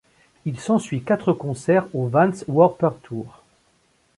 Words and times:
Il 0.45 0.59
s'ensuit 0.59 1.03
quatre 1.03 1.31
concerts 1.31 1.85
au 1.93 2.07
Vans 2.07 2.31
Warped 2.47 2.99
Tour. 3.03 3.43